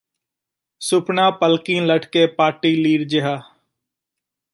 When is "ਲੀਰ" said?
2.75-3.03